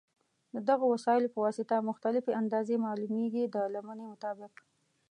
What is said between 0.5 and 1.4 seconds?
د دغو وسایلو په